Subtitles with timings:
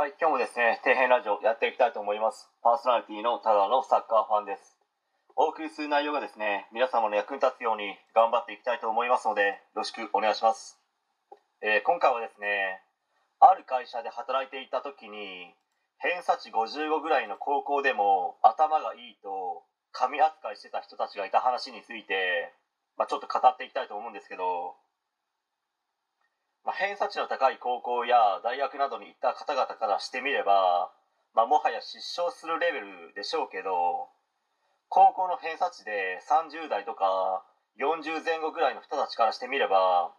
[0.00, 2.48] はい、今日もですね、底辺ラジオやっていきたいと思います。
[2.64, 4.80] パーソナリティのただのサッカーファンです。
[5.36, 10.80] お送りする内容がですね、皆様の役に立つように頑張っていきたいと思いますので、よろしくお願いします。
[11.60, 12.80] えー今回はですね、
[13.44, 15.52] ある会社で働いていた時に、
[16.00, 22.54] 偏差値55ぐらいの高校でも頭がいいと神扱いしてた人たちがいた話について、
[22.96, 24.80] まあ、ちょっと語っていきたいと思うんですけど、
[26.64, 30.92] まあ、偏差値の高い高校や大学などに行った方々からしてみれば、
[31.34, 34.08] まあ、もはや失笑するレベルでしょうけど
[34.88, 37.44] 高校の偏差値で30代とか
[37.78, 40.12] 40前後ぐらいの人たちからしてみれば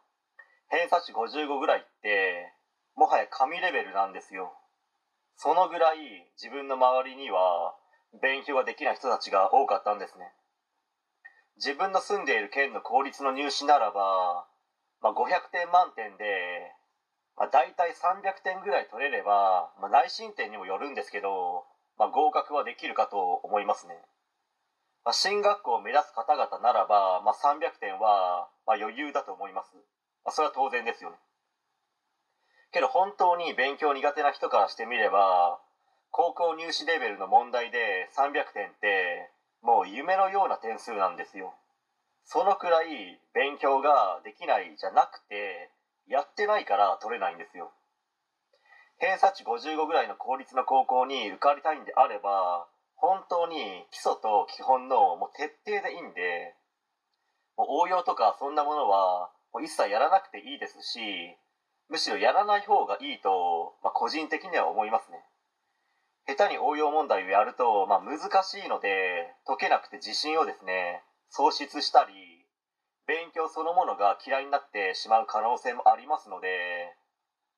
[0.70, 2.48] 偏差値55ぐらいって
[2.96, 4.54] もはや神レベルなんですよ。
[5.36, 5.98] そのぐらい
[6.42, 7.76] 自分の周りには
[8.22, 10.32] 勉強ができない人たちが多かったんですね。
[11.58, 14.46] 自分の住んでいる県の公立の入試ならば
[15.02, 16.72] まあ、500点満点で、
[17.36, 21.66] まあ、大体300点ぐらい取れれば、まあ、内申点にもよるんですけど、
[21.98, 23.98] まあ、合格はできるかと思いますね、
[25.04, 29.74] まあ、進学校を目指す方々ならば、まあ、300点は、まあ、余裕だと思います、
[30.24, 31.18] まあ、それは当然ですよね。
[32.72, 35.60] けど本当に勉強苦手な人からしてみれば
[36.10, 39.30] 高校入試レベルの問題で300点って
[39.62, 41.54] もう夢のような点数なんですよ。
[42.26, 45.72] そのくらい勉強ができないじゃなくて
[46.08, 47.72] やってないから取れないんですよ。
[49.00, 56.54] 偏差値55ぐらいの公立の高校に受かりたいんであれば本当に基礎と基本のもう徹底でいいんで
[57.58, 61.36] もう応用とかそんなものはもう一切やらなくていいですし
[61.90, 65.26] むしろやらない方がいいと、まあ、個人的には思いますね。
[66.26, 72.14] 下手に応用問題をやると、まあ、難しいので解けなくて自信をですね喪失したり
[73.08, 76.92] 勉強そのものが嫌いになってしまう可能性もありますので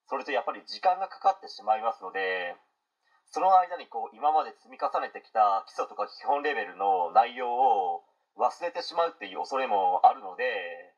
[0.06, 2.56] それとやっぱり時間がかかってしまいますので
[3.34, 8.06] その間にこう今まで積み重ねてきた基礎とか基本レベルの内容を
[8.38, 10.94] 忘れてしまうっていう恐れもあるので、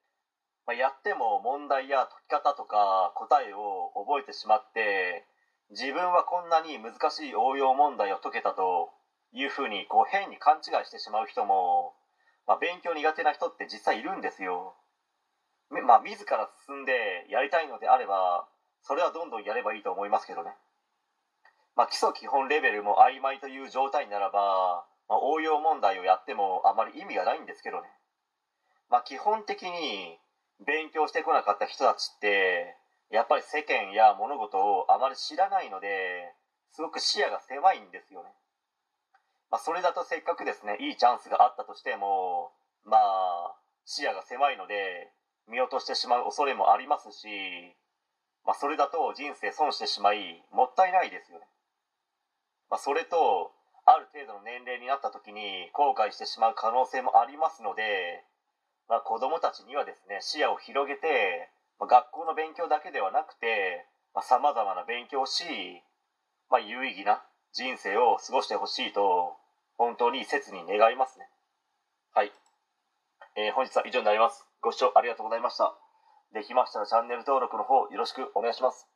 [0.68, 5.24] まあ、やっても問題や解き方とか答えを覚えてしまって
[5.72, 8.92] 自分はこんなに難しい応用問題を解けたと
[9.36, 11.75] いうふうにこう変に勘違いしてしまう人も
[12.48, 14.76] まあ、勉強苦手な人って実際いるんですよ。
[15.70, 18.48] まあ、自ら進んでやりたいのであれば、
[18.82, 20.52] それはどんどんやればいいと思いますけどね。
[21.76, 27.90] まあ、基礎基本レベルも曖昧という状態ならば、まあ、応用問題をやってもあまり意味がないんですけどね。
[28.90, 30.20] まあ、基本的に
[30.66, 32.78] 勉強してこなかった人たちって、
[33.10, 36.34] やっぱり世間や物事をあまり知らないので、
[36.72, 38.30] すごく視野が狭いんですよね。
[39.52, 42.52] まあ、それだとせっかくですねいいチャンスがあったとしても
[42.84, 45.12] まあ視野が狭いので
[45.48, 47.28] 見落としてしまう恐れもありますし、
[48.46, 51.46] まあ、それだと人生損してしまいもったいないですよね。
[52.70, 53.54] まあ、それと
[53.86, 58.26] ある程度の年齢になった時に後悔してしまう可能性もありますので、
[58.90, 63.86] まあ、子どもたちにはですね視野を広げて、まあ、学校の勉強だけではなくて
[64.22, 65.44] さまざ、まな勉強をし、
[66.50, 67.22] まあ、有意義な
[67.56, 69.38] 人生を過ごしてほしいと
[69.78, 71.30] 本当に切に願いますね。
[72.14, 72.32] はい、
[73.38, 74.46] えー本日は以上になります。
[74.60, 75.74] ご視聴ありがとうございました。
[76.34, 78.90] できましたらチャンネル登録の方よろしくお願いします。